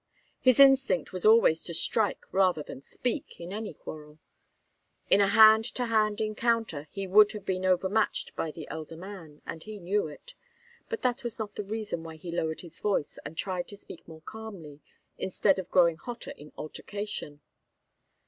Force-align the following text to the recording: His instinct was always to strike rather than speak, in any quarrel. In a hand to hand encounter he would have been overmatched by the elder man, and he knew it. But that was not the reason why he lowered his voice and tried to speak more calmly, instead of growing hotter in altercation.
His 0.39 0.59
instinct 0.59 1.13
was 1.13 1.27
always 1.27 1.61
to 1.63 1.75
strike 1.75 2.33
rather 2.33 2.63
than 2.63 2.81
speak, 2.81 3.39
in 3.39 3.53
any 3.53 3.71
quarrel. 3.75 4.17
In 5.11 5.21
a 5.21 5.27
hand 5.27 5.63
to 5.75 5.85
hand 5.85 6.19
encounter 6.19 6.87
he 6.89 7.05
would 7.05 7.33
have 7.33 7.45
been 7.45 7.65
overmatched 7.65 8.35
by 8.35 8.49
the 8.49 8.67
elder 8.69 8.97
man, 8.97 9.43
and 9.45 9.61
he 9.61 9.79
knew 9.79 10.07
it. 10.07 10.33
But 10.89 11.03
that 11.03 11.23
was 11.23 11.37
not 11.37 11.53
the 11.53 11.61
reason 11.61 12.01
why 12.03 12.15
he 12.15 12.31
lowered 12.31 12.61
his 12.61 12.79
voice 12.79 13.19
and 13.23 13.37
tried 13.37 13.67
to 13.67 13.77
speak 13.77 14.07
more 14.07 14.21
calmly, 14.23 14.81
instead 15.19 15.59
of 15.59 15.69
growing 15.69 15.97
hotter 15.97 16.31
in 16.31 16.51
altercation. 16.57 17.41